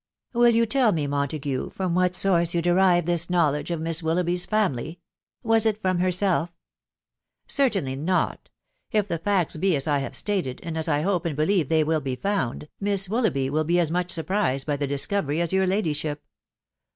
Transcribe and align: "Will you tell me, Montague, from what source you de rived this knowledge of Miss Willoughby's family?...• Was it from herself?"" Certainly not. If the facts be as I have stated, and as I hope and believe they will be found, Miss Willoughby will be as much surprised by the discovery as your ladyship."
"Will 0.33 0.49
you 0.49 0.65
tell 0.65 0.93
me, 0.93 1.05
Montague, 1.05 1.69
from 1.69 1.93
what 1.93 2.15
source 2.15 2.55
you 2.55 2.61
de 2.63 2.73
rived 2.73 3.05
this 3.05 3.29
knowledge 3.29 3.69
of 3.69 3.79
Miss 3.79 4.01
Willoughby's 4.01 4.47
family?...• 4.47 4.93
Was 5.47 5.67
it 5.67 5.79
from 5.79 5.99
herself?"" 5.99 6.55
Certainly 7.47 7.97
not. 7.97 8.49
If 8.89 9.07
the 9.07 9.19
facts 9.19 9.57
be 9.57 9.75
as 9.75 9.85
I 9.87 9.99
have 9.99 10.15
stated, 10.15 10.59
and 10.63 10.75
as 10.75 10.87
I 10.87 11.01
hope 11.01 11.27
and 11.27 11.35
believe 11.35 11.69
they 11.69 11.83
will 11.83 12.01
be 12.01 12.15
found, 12.15 12.67
Miss 12.79 13.07
Willoughby 13.09 13.51
will 13.51 13.63
be 13.63 13.79
as 13.79 13.91
much 13.91 14.09
surprised 14.09 14.65
by 14.65 14.75
the 14.75 14.87
discovery 14.87 15.39
as 15.39 15.53
your 15.53 15.67
ladyship." 15.67 16.25